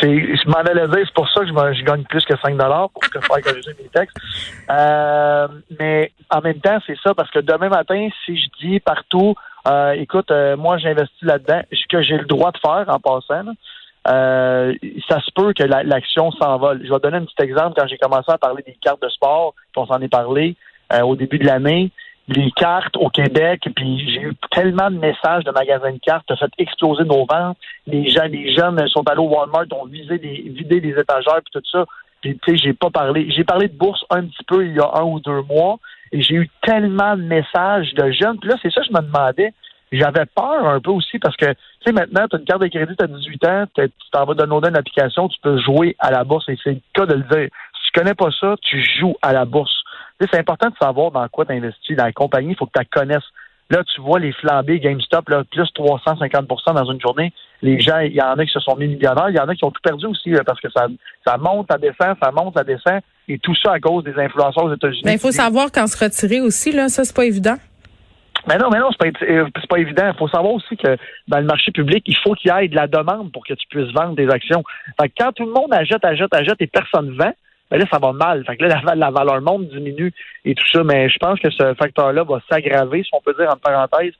C'est, 0.00 0.16
je 0.16 0.48
m'en 0.48 0.58
allais 0.58 0.86
dire, 0.86 1.04
c'est 1.04 1.14
pour 1.14 1.28
ça 1.30 1.40
que 1.40 1.46
je, 1.46 1.78
je, 1.78 1.84
gagne 1.84 2.04
plus 2.04 2.24
que 2.24 2.34
5 2.36 2.56
dollars 2.56 2.90
pour 2.90 3.02
que 3.02 3.18
faire 3.18 3.40
corriger 3.42 3.70
mes 3.82 3.88
textes. 3.88 4.16
Euh, 4.70 5.48
mais 5.78 6.12
en 6.30 6.40
même 6.40 6.60
temps, 6.60 6.78
c'est 6.86 6.96
ça 7.02 7.14
parce 7.14 7.30
que 7.30 7.40
demain 7.40 7.68
matin, 7.68 8.08
si 8.24 8.36
je 8.36 8.46
dis 8.60 8.80
partout, 8.80 9.34
euh, 9.66 9.92
écoute, 9.92 10.30
euh, 10.30 10.56
moi 10.56 10.78
j'investis 10.78 11.22
là-dedans, 11.22 11.62
ce 11.72 11.86
que 11.88 12.02
j'ai 12.02 12.16
le 12.16 12.24
droit 12.24 12.52
de 12.52 12.58
faire 12.58 12.84
en 12.88 12.98
passant. 12.98 13.42
Là, 13.42 13.52
euh, 14.08 14.74
ça 15.08 15.20
se 15.20 15.30
peut 15.34 15.52
que 15.52 15.62
l'action 15.62 16.32
s'envole. 16.32 16.80
Je 16.84 16.92
vais 16.92 16.98
donner 17.00 17.18
un 17.18 17.24
petit 17.24 17.42
exemple. 17.42 17.74
Quand 17.76 17.86
j'ai 17.86 17.98
commencé 17.98 18.30
à 18.30 18.38
parler 18.38 18.62
des 18.66 18.76
cartes 18.80 19.02
de 19.02 19.08
sport, 19.08 19.54
on 19.76 19.86
s'en 19.86 20.00
est 20.00 20.08
parlé 20.08 20.56
euh, 20.92 21.02
au 21.02 21.14
début 21.14 21.38
de 21.38 21.46
l'année, 21.46 21.90
les 22.28 22.50
cartes 22.52 22.96
au 22.96 23.08
Québec, 23.08 23.68
puis 23.74 24.10
j'ai 24.10 24.22
eu 24.22 24.34
tellement 24.50 24.90
de 24.90 24.98
messages 24.98 25.44
de 25.44 25.50
magasins 25.50 25.92
de 25.92 25.98
cartes, 25.98 26.26
ça 26.28 26.36
fait 26.36 26.52
exploser 26.58 27.04
nos 27.04 27.26
ventes. 27.26 27.56
Les 27.86 28.08
gens, 28.08 28.24
les 28.24 28.54
jeunes 28.54 28.86
sont 28.88 29.06
allés 29.08 29.20
au 29.20 29.28
Walmart, 29.28 29.66
ont 29.72 29.86
visé 29.86 30.18
des, 30.18 30.42
vidé 30.48 30.80
des 30.80 30.90
étagères, 30.98 31.40
puis 31.44 31.60
tout 31.60 31.62
ça. 31.70 31.84
Puis 32.20 32.38
tu 32.38 32.52
sais, 32.52 32.56
j'ai 32.56 32.72
pas 32.72 32.90
parlé. 32.90 33.28
J'ai 33.30 33.44
parlé 33.44 33.68
de 33.68 33.76
bourse 33.76 34.04
un 34.10 34.22
petit 34.22 34.44
peu 34.46 34.64
il 34.64 34.74
y 34.74 34.80
a 34.80 34.90
un 34.94 35.02
ou 35.02 35.20
deux 35.20 35.42
mois, 35.42 35.78
et 36.12 36.22
j'ai 36.22 36.34
eu 36.34 36.50
tellement 36.62 37.16
de 37.16 37.22
messages 37.22 37.92
de 37.94 38.10
jeunes. 38.12 38.38
Puis 38.38 38.50
là, 38.50 38.56
c'est 38.62 38.72
ça 38.72 38.80
que 38.82 38.86
je 38.88 38.92
me 38.92 39.00
demandais 39.00 39.52
j'avais 39.98 40.26
peur 40.26 40.66
un 40.66 40.80
peu 40.80 40.90
aussi 40.90 41.18
parce 41.18 41.36
que, 41.36 41.46
tu 41.46 41.56
sais, 41.86 41.92
maintenant, 41.92 42.26
tu 42.28 42.36
as 42.36 42.38
une 42.38 42.44
carte 42.44 42.62
de 42.62 42.68
crédit, 42.68 42.96
tu 42.96 43.04
as 43.04 43.08
18 43.08 43.44
ans, 43.46 43.64
tu 43.74 43.90
t'en 44.10 44.24
vas 44.24 44.34
downloader 44.34 44.70
une 44.70 44.76
application, 44.76 45.28
tu 45.28 45.38
peux 45.42 45.60
jouer 45.60 45.96
à 45.98 46.10
la 46.10 46.24
bourse 46.24 46.48
et 46.48 46.58
c'est 46.62 46.72
le 46.72 46.80
cas 46.94 47.06
de 47.06 47.14
le 47.14 47.22
dire. 47.22 47.48
Si 47.74 47.92
tu 47.92 48.00
connais 48.00 48.14
pas 48.14 48.30
ça, 48.40 48.54
tu 48.62 48.82
joues 48.98 49.16
à 49.22 49.32
la 49.32 49.44
bourse. 49.44 49.74
C'est 50.20 50.38
important 50.38 50.68
de 50.68 50.76
savoir 50.80 51.10
dans 51.10 51.26
quoi 51.28 51.44
tu 51.44 51.52
investis. 51.52 51.96
Dans 51.96 52.04
la 52.04 52.12
compagnie, 52.12 52.52
il 52.52 52.56
faut 52.56 52.66
que 52.66 52.72
tu 52.74 52.78
la 52.78 52.84
connaisses. 52.84 53.28
Là, 53.70 53.82
tu 53.84 54.00
vois 54.00 54.18
les 54.18 54.32
flambées 54.32 54.80
GameStop, 54.80 55.28
là, 55.30 55.44
plus 55.50 55.68
350% 55.74 56.74
dans 56.74 56.92
une 56.92 57.00
journée. 57.00 57.32
Les 57.62 57.80
gens, 57.80 57.98
il 58.00 58.12
y 58.12 58.20
en 58.20 58.34
a 58.34 58.44
qui 58.44 58.52
se 58.52 58.60
sont 58.60 58.76
mis 58.76 58.86
millionnaires, 58.86 59.30
il 59.30 59.36
y 59.36 59.40
en 59.40 59.48
a 59.48 59.54
qui 59.54 59.64
ont 59.64 59.70
tout 59.70 59.80
perdu 59.82 60.06
aussi 60.06 60.30
parce 60.44 60.60
que 60.60 60.70
ça, 60.70 60.88
ça 61.26 61.38
monte, 61.38 61.68
ça 61.70 61.78
descend, 61.78 62.16
ça 62.22 62.30
monte, 62.32 62.54
ça 62.54 62.64
descend. 62.64 63.00
Et 63.28 63.38
tout 63.38 63.54
ça 63.54 63.72
à 63.72 63.80
cause 63.80 64.04
des 64.04 64.14
influenceurs 64.14 64.64
aux 64.64 64.74
États-Unis. 64.74 65.02
Mais 65.04 65.14
il 65.14 65.18
faut 65.18 65.30
savoir 65.30 65.72
quand 65.72 65.86
se 65.86 66.02
retirer 66.02 66.40
aussi, 66.40 66.72
là, 66.72 66.88
ça, 66.88 67.04
c'est 67.04 67.16
pas 67.16 67.24
évident. 67.24 67.56
Mais 68.48 68.58
non, 68.58 68.70
mais 68.70 68.78
non, 68.78 68.88
c'est 68.90 69.12
pas, 69.12 69.24
euh, 69.24 69.46
pas 69.68 69.78
évident. 69.78 70.10
Il 70.12 70.18
faut 70.18 70.28
savoir 70.28 70.52
aussi 70.52 70.76
que 70.76 70.96
dans 71.28 71.38
le 71.38 71.44
marché 71.44 71.70
public, 71.70 72.02
il 72.06 72.16
faut 72.16 72.34
qu'il 72.34 72.52
y 72.52 72.64
ait 72.64 72.68
de 72.68 72.74
la 72.74 72.86
demande 72.86 73.30
pour 73.32 73.46
que 73.46 73.54
tu 73.54 73.66
puisses 73.68 73.92
vendre 73.92 74.16
des 74.16 74.28
actions. 74.28 74.64
Fait 75.00 75.08
que 75.08 75.14
quand 75.18 75.32
tout 75.32 75.46
le 75.46 75.52
monde 75.52 75.72
achète, 75.72 76.04
achète, 76.04 76.34
achète 76.34 76.60
et 76.60 76.66
personne 76.66 77.10
ne 77.10 77.16
vend, 77.16 77.32
ben 77.70 77.78
là, 77.78 77.86
ça 77.90 77.98
va 77.98 78.12
mal. 78.12 78.44
Fait 78.44 78.56
que 78.56 78.64
là, 78.64 78.82
la, 78.94 79.10
valeur 79.10 79.40
monde 79.40 79.68
diminue 79.68 80.12
et 80.44 80.54
tout 80.54 80.66
ça. 80.72 80.82
Mais 80.84 81.08
je 81.08 81.18
pense 81.18 81.38
que 81.38 81.50
ce 81.50 81.74
facteur-là 81.74 82.24
va 82.24 82.40
s'aggraver, 82.50 83.02
si 83.04 83.10
on 83.12 83.20
peut 83.20 83.34
dire 83.38 83.48
en 83.50 83.56
parenthèse, 83.56 84.12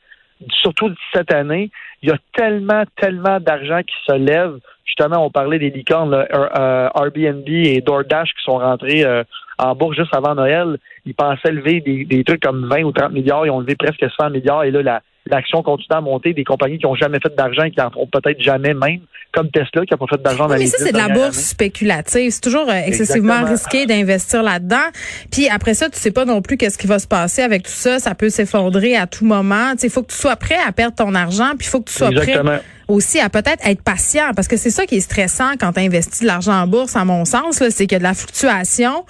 surtout 0.50 0.90
cette 1.12 1.32
année. 1.32 1.70
Il 2.02 2.08
y 2.08 2.12
a 2.12 2.18
tellement, 2.34 2.84
tellement 2.96 3.40
d'argent 3.40 3.80
qui 3.82 3.94
se 4.06 4.16
lève. 4.16 4.58
Justement, 4.84 5.24
on 5.24 5.30
parlait 5.30 5.58
des 5.58 5.70
licornes, 5.70 6.14
euh, 6.14 6.88
Airbnb 6.94 7.48
et 7.48 7.80
DoorDash 7.80 8.30
qui 8.30 8.42
sont 8.42 8.58
rentrés 8.58 9.04
euh, 9.04 9.22
en 9.58 9.74
bourse 9.74 9.96
juste 9.96 10.14
avant 10.14 10.34
Noël, 10.34 10.78
ils 11.04 11.14
pensaient 11.14 11.52
lever 11.52 11.80
des, 11.80 12.24
trucs 12.24 12.42
comme 12.42 12.66
20 12.68 12.82
ou 12.82 12.92
30 12.92 13.12
milliards, 13.12 13.46
ils 13.46 13.50
ont 13.50 13.60
levé 13.60 13.76
presque 13.76 14.04
100 14.20 14.30
milliards, 14.30 14.64
et 14.64 14.70
là, 14.70 15.02
l'action 15.26 15.62
continue 15.62 15.96
à 15.96 16.00
monter, 16.00 16.32
des 16.32 16.44
compagnies 16.44 16.78
qui 16.78 16.86
n'ont 16.86 16.94
jamais 16.94 17.18
fait 17.20 17.34
d'argent 17.34 17.62
et 17.64 17.70
qui 17.70 17.80
en 17.80 17.90
feront 17.90 18.06
peut-être 18.06 18.40
jamais 18.40 18.74
même, 18.74 19.00
comme 19.32 19.50
Tesla 19.50 19.86
qui 19.86 19.92
n'a 19.92 19.96
pas 19.96 20.06
fait 20.08 20.22
d'argent 20.22 20.48
dans 20.48 20.56
Mais 20.56 20.66
ça, 20.66 20.78
c'est 20.78 20.92
de 20.92 20.98
la 20.98 21.08
bourse 21.08 21.38
spéculative. 21.38 22.30
C'est 22.30 22.40
toujours 22.40 22.68
euh, 22.68 22.80
excessivement 22.86 23.44
risqué 23.44 23.86
d'investir 23.86 24.42
là-dedans. 24.42 24.90
Puis 25.30 25.48
après 25.48 25.74
ça, 25.74 25.88
tu 25.88 25.98
sais 25.98 26.10
pas 26.10 26.24
non 26.24 26.42
plus 26.42 26.56
qu'est-ce 26.56 26.78
qui 26.78 26.86
va 26.86 26.98
se 26.98 27.06
passer 27.06 27.42
avec 27.42 27.62
tout 27.62 27.70
ça. 27.70 27.98
Ça 27.98 28.14
peut 28.14 28.30
s'effondrer 28.30 28.96
à 28.96 29.06
tout 29.06 29.24
moment. 29.24 29.72
Il 29.82 29.90
faut 29.90 30.02
que 30.02 30.12
tu 30.12 30.18
sois 30.18 30.36
prêt 30.36 30.58
à 30.66 30.72
perdre 30.72 30.96
ton 30.96 31.14
argent, 31.14 31.50
puis 31.58 31.66
il 31.66 31.70
faut 31.70 31.80
que 31.80 31.90
tu 31.90 31.96
sois 31.96 32.10
prêt 32.10 32.40
aussi 32.88 33.20
à 33.20 33.30
peut-être 33.30 33.66
être 33.66 33.80
patient, 33.80 34.32
parce 34.36 34.48
que 34.48 34.56
c'est 34.58 34.70
ça 34.70 34.84
qui 34.84 34.96
est 34.96 35.00
stressant 35.00 35.52
quand 35.58 35.72
tu 35.72 35.80
investis 35.80 36.20
de 36.22 36.26
l'argent 36.26 36.52
en 36.52 36.66
bourse, 36.66 36.94
à 36.94 37.04
mon 37.06 37.24
sens, 37.24 37.56
c'est 37.56 37.86
qu'il 37.86 37.92
y 37.92 37.94
a 37.94 37.98
de 37.98 38.02
la 38.02 38.12
fluctuation. 38.12 39.06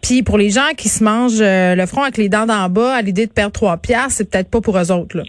Puis 0.00 0.22
pour 0.22 0.38
les 0.38 0.50
gens 0.50 0.68
qui 0.76 0.88
se 0.88 1.02
mangent 1.02 1.40
euh, 1.40 1.74
le 1.74 1.86
front 1.86 2.02
avec 2.02 2.16
les 2.18 2.28
dents 2.28 2.46
d'en 2.46 2.68
bas 2.68 2.94
à 2.94 3.02
l'idée 3.02 3.26
de 3.26 3.32
perdre 3.32 3.52
trois 3.52 3.76
piastres, 3.78 4.12
c'est 4.18 4.30
peut-être 4.30 4.48
pas 4.48 4.60
pour 4.60 4.78
eux 4.78 4.92
autres. 4.92 5.16
Là. 5.16 5.24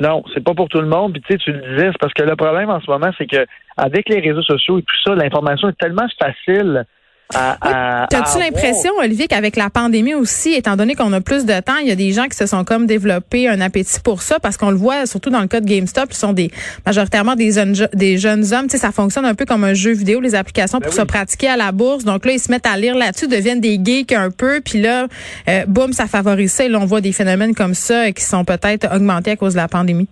Non, 0.00 0.22
c'est 0.34 0.42
pas 0.42 0.54
pour 0.54 0.68
tout 0.68 0.80
le 0.80 0.86
monde. 0.86 1.12
Puis 1.12 1.22
tu 1.22 1.32
sais, 1.32 1.38
tu 1.38 1.52
le 1.52 1.60
disais, 1.60 1.90
c'est 1.92 1.98
parce 1.98 2.12
que 2.12 2.22
le 2.22 2.36
problème 2.36 2.70
en 2.70 2.80
ce 2.80 2.90
moment, 2.90 3.10
c'est 3.18 3.26
que 3.26 3.46
avec 3.76 4.08
les 4.08 4.20
réseaux 4.20 4.42
sociaux 4.42 4.78
et 4.78 4.82
tout 4.82 4.96
ça, 5.04 5.14
l'information 5.14 5.68
est 5.68 5.78
tellement 5.78 6.06
facile 6.20 6.84
T'as-tu 7.30 8.38
l'impression, 8.38 8.92
Olivier, 8.98 9.26
qu'avec 9.26 9.56
la 9.56 9.70
pandémie 9.70 10.14
aussi, 10.14 10.52
étant 10.52 10.76
donné 10.76 10.94
qu'on 10.94 11.12
a 11.12 11.20
plus 11.20 11.44
de 11.44 11.60
temps, 11.60 11.76
il 11.78 11.88
y 11.88 11.90
a 11.90 11.94
des 11.94 12.12
gens 12.12 12.26
qui 12.26 12.36
se 12.36 12.46
sont 12.46 12.64
comme 12.64 12.86
développés 12.86 13.48
un 13.48 13.60
appétit 13.60 14.00
pour 14.00 14.22
ça, 14.22 14.38
parce 14.38 14.56
qu'on 14.56 14.70
le 14.70 14.76
voit 14.76 15.06
surtout 15.06 15.30
dans 15.30 15.40
le 15.40 15.46
cas 15.46 15.60
de 15.60 15.66
GameStop, 15.66 16.08
ils 16.10 16.16
sont 16.16 16.32
des 16.32 16.50
majoritairement 16.84 17.34
des 17.34 17.52
jeunes, 17.52 17.74
des 17.94 18.18
jeunes 18.18 18.52
hommes. 18.52 18.66
Tu 18.66 18.72
sais, 18.72 18.78
ça 18.78 18.92
fonctionne 18.92 19.24
un 19.24 19.34
peu 19.34 19.44
comme 19.44 19.64
un 19.64 19.74
jeu 19.74 19.92
vidéo, 19.92 20.20
les 20.20 20.34
applications 20.34 20.78
ben 20.78 20.86
pour 20.86 20.94
se 20.94 21.02
pratiquer 21.02 21.48
à 21.48 21.56
la 21.56 21.72
bourse. 21.72 22.04
Donc 22.04 22.24
là, 22.26 22.32
ils 22.32 22.40
se 22.40 22.50
mettent 22.50 22.66
à 22.66 22.76
lire 22.76 22.94
là-dessus, 22.94 23.28
deviennent 23.28 23.60
des 23.60 23.80
geeks 23.82 24.12
un 24.12 24.30
peu, 24.30 24.60
puis 24.60 24.80
là, 24.80 25.06
euh, 25.48 25.64
boum, 25.66 25.92
ça 25.92 26.06
favorise 26.06 26.52
ça. 26.52 26.64
Et 26.64 26.68
là, 26.68 26.78
on 26.80 26.86
voit 26.86 27.00
des 27.00 27.12
phénomènes 27.12 27.54
comme 27.54 27.74
ça 27.74 28.12
qui 28.12 28.24
sont 28.24 28.44
peut-être 28.44 28.94
augmentés 28.94 29.32
à 29.32 29.36
cause 29.36 29.54
de 29.54 29.58
la 29.58 29.68
pandémie. 29.68 30.08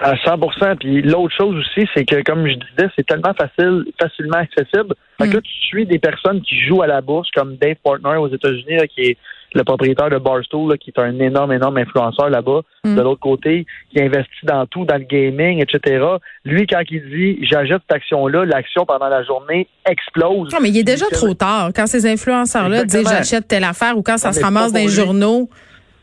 À 0.00 0.14
100% 0.14 0.76
Puis 0.76 1.02
l'autre 1.02 1.34
chose 1.36 1.56
aussi, 1.56 1.88
c'est 1.94 2.04
que, 2.04 2.22
comme 2.22 2.46
je 2.46 2.54
disais, 2.54 2.88
c'est 2.96 3.06
tellement 3.06 3.34
facile, 3.34 3.84
facilement 4.00 4.38
accessible. 4.38 4.94
Fait 5.20 5.28
que 5.28 5.34
là, 5.34 5.38
mm. 5.40 5.42
tu 5.42 5.66
suis 5.66 5.86
des 5.86 5.98
personnes 5.98 6.40
qui 6.42 6.60
jouent 6.60 6.82
à 6.82 6.86
la 6.86 7.00
bourse, 7.00 7.28
comme 7.34 7.56
Dave 7.56 7.76
Portnoy 7.82 8.16
aux 8.16 8.28
États-Unis, 8.28 8.78
qui 8.94 9.02
est 9.02 9.16
le 9.54 9.64
propriétaire 9.64 10.10
de 10.10 10.18
Barstool, 10.18 10.76
qui 10.78 10.90
est 10.90 11.00
un 11.00 11.18
énorme, 11.18 11.52
énorme 11.52 11.78
influenceur 11.78 12.28
là-bas. 12.30 12.60
Mm. 12.84 12.94
De 12.96 13.02
l'autre 13.02 13.20
côté, 13.20 13.66
qui 13.90 14.00
investit 14.00 14.44
dans 14.44 14.66
tout, 14.66 14.84
dans 14.84 14.96
le 14.96 15.04
gaming, 15.04 15.62
etc. 15.62 16.04
Lui, 16.44 16.66
quand 16.66 16.82
il 16.90 17.02
dit 17.10 17.44
j'achète 17.44 17.82
cette 17.88 17.96
action-là, 17.96 18.44
l'action 18.44 18.86
pendant 18.86 19.08
la 19.08 19.24
journée 19.24 19.66
explose. 19.88 20.52
Non, 20.52 20.58
mais 20.60 20.68
il 20.68 20.78
est 20.78 20.84
déjà 20.84 21.06
trop 21.06 21.34
tard. 21.34 21.70
Quand 21.74 21.86
ces 21.86 22.06
influenceurs-là 22.06 22.84
disent 22.84 23.08
j'achète 23.08 23.48
telle 23.48 23.64
affaire 23.64 23.96
ou 23.96 24.02
quand 24.02 24.18
ça 24.18 24.32
se 24.32 24.40
ramasse 24.40 24.72
dans 24.72 24.78
les 24.78 24.88
journaux. 24.88 25.48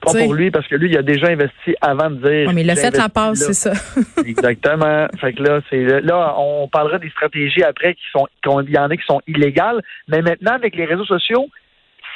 Pas 0.02 0.12
pour 0.14 0.34
lui, 0.34 0.52
parce 0.52 0.68
que 0.68 0.76
lui, 0.76 0.90
il 0.90 0.98
a 0.98 1.02
déjà 1.02 1.28
investi 1.28 1.76
avant 1.82 2.10
de 2.10 2.16
dire. 2.18 2.48
Oui, 2.48 2.54
mais 2.54 2.62
il 2.62 2.70
a 2.70 2.76
fait 2.76 2.96
la 2.96 3.10
passe, 3.10 3.40
c'est 3.40 3.54
ça. 3.54 3.72
Exactement. 4.26 5.08
Fait 5.20 5.34
que 5.34 5.42
là, 5.42 5.62
c'est 5.70 6.02
là, 6.02 6.36
on 6.38 6.68
parlera 6.68 7.00
des 7.00 7.10
stratégies 7.10 7.64
après 7.64 7.96
qui 7.96 8.04
sont, 8.12 8.28
il 8.62 8.72
y 8.72 8.78
en 8.78 8.90
a 8.90 8.98
qui 8.98 9.06
sont 9.06 9.22
illégales. 9.28 9.82
Mais 10.08 10.22
maintenant, 10.22 10.54
avec 10.54 10.76
les 10.76 10.86
réseaux 10.86 11.06
sociaux, 11.06 11.48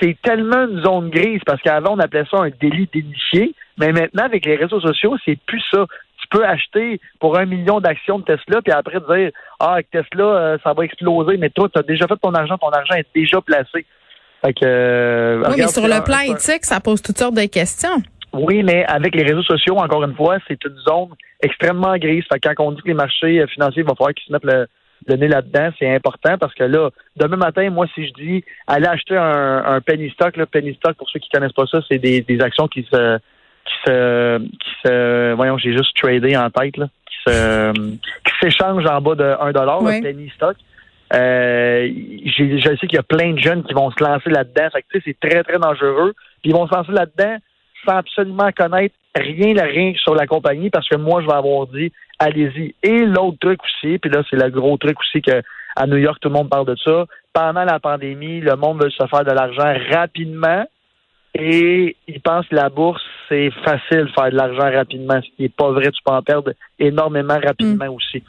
c'est 0.01 0.17
tellement 0.21 0.67
une 0.67 0.83
zone 0.83 1.09
grise 1.09 1.41
parce 1.45 1.61
qu'avant, 1.61 1.95
on 1.95 1.99
appelait 1.99 2.25
ça 2.29 2.37
un 2.37 2.49
délit 2.49 2.87
d'initié. 2.93 3.53
Mais 3.77 3.91
maintenant, 3.91 4.23
avec 4.23 4.45
les 4.45 4.55
réseaux 4.55 4.81
sociaux, 4.81 5.15
c'est 5.25 5.37
plus 5.45 5.63
ça. 5.71 5.85
Tu 6.21 6.27
peux 6.29 6.45
acheter 6.45 6.99
pour 7.19 7.37
un 7.37 7.45
million 7.45 7.79
d'actions 7.79 8.19
de 8.19 8.25
Tesla, 8.25 8.61
puis 8.61 8.73
après 8.73 8.99
dire 8.99 9.31
Ah, 9.59 9.73
avec 9.73 9.89
Tesla, 9.89 10.23
euh, 10.23 10.57
ça 10.63 10.73
va 10.73 10.85
exploser, 10.85 11.37
mais 11.37 11.49
toi, 11.49 11.69
tu 11.69 11.79
as 11.79 11.83
déjà 11.83 12.07
fait 12.07 12.17
ton 12.21 12.33
argent, 12.33 12.57
ton 12.57 12.69
argent 12.69 12.95
est 12.95 13.07
déjà 13.15 13.41
placé. 13.41 13.85
Fait 14.41 14.53
que, 14.53 14.59
euh, 14.63 15.43
oui, 15.49 15.55
mais 15.57 15.67
sur 15.67 15.87
le 15.87 16.03
plan 16.03 16.19
éthique, 16.19 16.65
ça 16.65 16.79
pose 16.79 17.01
toutes 17.01 17.17
sortes 17.17 17.35
de 17.35 17.45
questions. 17.45 18.01
Oui, 18.31 18.63
mais 18.63 18.85
avec 18.85 19.15
les 19.15 19.23
réseaux 19.23 19.43
sociaux, 19.43 19.77
encore 19.77 20.03
une 20.03 20.15
fois, 20.15 20.37
c'est 20.47 20.63
une 20.63 20.77
zone 20.87 21.09
extrêmement 21.41 21.97
grise. 21.97 22.23
Fait 22.31 22.39
que 22.39 22.53
quand 22.53 22.65
on 22.65 22.71
dit 22.71 22.81
que 22.81 22.87
les 22.87 22.93
marchés 22.93 23.39
euh, 23.39 23.47
financiers 23.47 23.83
vont 23.83 23.95
falloir 23.95 24.13
qu'ils 24.13 24.27
se 24.27 24.33
mettent 24.33 24.67
le, 25.07 25.15
nez 25.15 25.27
là-dedans, 25.27 25.69
c'est 25.79 25.93
important 25.93 26.37
parce 26.37 26.53
que 26.53 26.63
là, 26.63 26.89
demain 27.15 27.37
matin, 27.37 27.69
moi, 27.69 27.87
si 27.95 28.07
je 28.07 28.13
dis 28.13 28.43
aller 28.67 28.85
acheter 28.85 29.17
un, 29.17 29.63
un 29.65 29.81
penny 29.81 30.09
stock, 30.11 30.37
là, 30.37 30.45
penny 30.45 30.73
stock, 30.75 30.95
pour 30.95 31.09
ceux 31.09 31.19
qui 31.19 31.29
connaissent 31.29 31.53
pas 31.53 31.65
ça, 31.65 31.79
c'est 31.89 31.97
des, 31.97 32.21
des 32.21 32.41
actions 32.41 32.67
qui 32.67 32.83
se 32.91 33.17
qui 33.65 33.75
se 33.85 34.37
qui 34.39 34.69
se 34.83 35.33
voyons, 35.33 35.57
j'ai 35.57 35.73
juste 35.73 35.95
tradé 35.95 36.35
en 36.37 36.49
tête 36.49 36.77
là, 36.77 36.87
qui 37.07 37.15
se 37.31 37.71
qui 37.71 38.33
s'échangent 38.41 38.85
en 38.85 39.01
bas 39.01 39.15
de 39.15 39.35
1 39.39 39.51
dollar, 39.51 39.79
penny 40.01 40.31
stock. 40.35 40.55
Euh, 41.13 41.89
je 42.25 42.77
sais 42.79 42.87
qu'il 42.87 42.95
y 42.95 42.99
a 42.99 43.03
plein 43.03 43.33
de 43.33 43.39
jeunes 43.39 43.63
qui 43.63 43.73
vont 43.73 43.91
se 43.91 44.03
lancer 44.03 44.29
là-dedans. 44.29 44.67
C'est 44.91 45.19
très, 45.19 45.43
très 45.43 45.57
dangereux. 45.57 46.13
Puis 46.41 46.51
ils 46.51 46.53
vont 46.53 46.67
se 46.67 46.73
lancer 46.73 46.91
là-dedans 46.91 47.37
sans 47.85 47.97
absolument 47.97 48.49
connaître 48.55 48.95
rien, 49.15 49.53
rien 49.63 49.93
sur 49.95 50.13
la 50.15 50.27
compagnie 50.27 50.69
parce 50.69 50.87
que 50.87 50.97
moi, 50.97 51.21
je 51.21 51.27
vais 51.27 51.33
avoir 51.33 51.67
dit, 51.67 51.91
allez-y. 52.19 52.75
Et 52.83 53.05
l'autre 53.05 53.37
truc 53.39 53.59
aussi, 53.63 53.97
puis 53.97 54.11
là, 54.11 54.21
c'est 54.29 54.35
le 54.35 54.49
gros 54.49 54.77
truc 54.77 54.99
aussi 54.99 55.21
que 55.21 55.41
à 55.75 55.87
New 55.87 55.97
York, 55.97 56.17
tout 56.21 56.29
le 56.29 56.33
monde 56.33 56.49
parle 56.49 56.65
de 56.65 56.75
ça. 56.83 57.05
Pendant 57.33 57.63
la 57.63 57.79
pandémie, 57.79 58.41
le 58.41 58.55
monde 58.55 58.83
veut 58.83 58.89
se 58.89 59.05
faire 59.07 59.23
de 59.23 59.31
l'argent 59.31 59.73
rapidement. 59.91 60.65
Et 61.35 61.95
ils 62.07 62.21
pensent 62.21 62.47
que 62.47 62.55
la 62.55 62.69
bourse, 62.69 63.03
c'est 63.29 63.51
facile 63.63 64.05
de 64.05 64.11
faire 64.11 64.31
de 64.31 64.35
l'argent 64.35 64.71
rapidement. 64.71 65.21
Ce 65.21 65.27
qui 65.35 65.43
n'est 65.43 65.49
pas 65.49 65.71
vrai, 65.71 65.91
tu 65.91 66.01
peux 66.03 66.11
en 66.11 66.21
perdre 66.21 66.51
énormément 66.79 67.39
rapidement 67.41 67.85
mm. 67.85 67.95
aussi. 67.95 68.23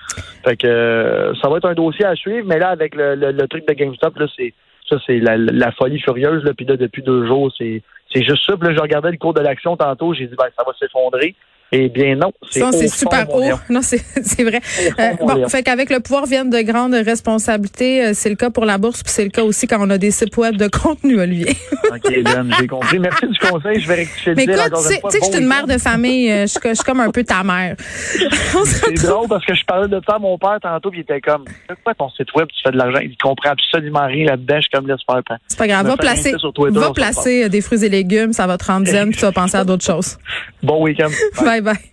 Fait 0.44 0.56
que 0.56 0.66
euh, 0.66 1.34
ça 1.36 1.48
va 1.48 1.56
être 1.56 1.68
un 1.68 1.74
dossier 1.74 2.04
à 2.04 2.14
suivre, 2.14 2.46
mais 2.46 2.58
là, 2.58 2.68
avec 2.68 2.94
le, 2.94 3.14
le, 3.14 3.48
truc 3.48 3.66
de 3.66 3.72
GameStop, 3.72 4.16
là, 4.18 4.26
c'est 4.36 4.54
ça, 4.88 4.96
c'est 5.06 5.18
la, 5.18 5.36
la, 5.36 5.72
folie 5.72 6.00
furieuse. 6.00 6.44
Là, 6.44 6.52
puis 6.54 6.66
là, 6.66 6.76
depuis 6.76 7.02
deux 7.02 7.26
jours, 7.26 7.52
c'est 7.56 7.82
c'est 8.12 8.22
juste 8.22 8.44
ça. 8.46 8.56
Puis 8.56 8.68
là, 8.68 8.74
je 8.74 8.80
regardais 8.80 9.10
le 9.10 9.16
cours 9.16 9.34
de 9.34 9.40
l'action 9.40 9.76
tantôt, 9.76 10.14
j'ai 10.14 10.26
dit 10.26 10.36
ben 10.36 10.48
ça 10.56 10.64
va 10.66 10.72
s'effondrer. 10.78 11.34
Eh 11.72 11.88
bien 11.88 12.16
non, 12.16 12.32
c'est 12.50 12.64
c'est 12.72 12.88
super 12.88 13.32
haut. 13.32 13.42
Non, 13.68 13.80
c'est 13.82 13.98
vrai. 14.42 14.60
Euh, 14.98 15.12
bon, 15.20 15.48
fait 15.48 15.62
qu'avec 15.62 15.88
le 15.90 16.00
pouvoir 16.00 16.26
viennent 16.26 16.50
de 16.50 16.62
grandes 16.62 16.94
responsabilités. 16.94 18.06
Euh, 18.06 18.10
c'est 18.12 18.28
le 18.28 18.34
cas 18.34 18.50
pour 18.50 18.64
la 18.64 18.76
bourse, 18.76 19.04
puis 19.04 19.12
c'est 19.12 19.22
le 19.22 19.30
cas 19.30 19.42
aussi 19.42 19.68
quand 19.68 19.78
on 19.80 19.88
a 19.90 19.98
des 19.98 20.10
sites 20.10 20.36
web 20.36 20.56
de 20.56 20.66
contenu, 20.66 21.20
Olivier. 21.20 21.56
ok, 21.90 22.22
Ben, 22.24 22.50
j'ai 22.58 22.66
compris. 22.66 22.98
Merci 22.98 23.26
du 23.28 23.38
conseil. 23.38 23.80
Je 23.80 23.86
vais 23.86 23.94
rectifier 23.94 24.34
Mais 24.34 24.46
le 24.46 24.54
écoute, 24.54 24.72
tu 24.74 24.82
sais 24.82 25.00
que 25.00 25.26
je 25.26 25.30
suis 25.30 25.40
une 25.40 25.48
mère 25.48 25.66
de 25.68 25.78
famille. 25.78 26.30
Euh, 26.30 26.42
je 26.42 26.74
suis 26.74 26.84
comme 26.84 27.00
un 27.00 27.10
peu 27.12 27.22
ta 27.22 27.44
mère. 27.44 27.76
c'est 28.64 28.94
drôle 28.94 29.28
parce 29.28 29.46
que 29.46 29.54
je 29.54 29.64
parlais 29.64 29.88
de 29.88 30.00
ça 30.04 30.16
à 30.16 30.18
mon 30.18 30.38
père 30.38 30.58
tantôt, 30.60 30.90
puis 30.90 31.00
il 31.00 31.02
était 31.02 31.20
comme, 31.20 31.44
quoi 31.84 31.94
ton 31.94 32.10
site 32.10 32.34
web, 32.34 32.48
tu 32.48 32.62
fais 32.64 32.72
de 32.72 32.78
l'argent. 32.78 32.98
Il 33.00 33.16
comprend 33.16 33.50
absolument 33.50 34.06
rien 34.06 34.26
là-dedans. 34.26 34.56
Je 34.56 34.62
suis 34.62 34.70
comme 34.70 34.88
laisse 34.88 35.00
faire. 35.06 35.22
C'est 35.46 35.58
pas 35.58 35.68
grave. 35.68 35.86
Va 35.86 35.96
placer, 35.96 36.34
va 36.72 36.90
placer 36.92 37.48
des 37.48 37.60
fruits 37.60 37.84
et 37.84 37.88
légumes. 37.88 38.32
Ça 38.32 38.48
va 38.48 38.58
te 38.58 38.64
rendre 38.64 38.88
zen, 38.88 39.10
puis 39.10 39.18
tu 39.18 39.24
vas 39.24 39.32
penser 39.32 39.56
à 39.56 39.64
d'autres 39.64 39.84
choses. 39.84 40.18
Bon 40.64 40.82
week-end. 40.82 41.08
bye. 41.40 41.59
bye. 41.59 41.59
Bye. 41.60 41.90